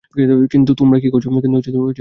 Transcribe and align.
কিন্তু 0.51 0.71
তোমরা 0.73 0.97
কী 0.99 1.07
করছো? 1.09 1.29